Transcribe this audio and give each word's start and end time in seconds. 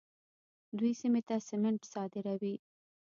دوی 0.77 0.91
سیمې 1.01 1.21
ته 1.27 1.35
سمنټ 1.49 1.81
صادروي. 1.93 2.55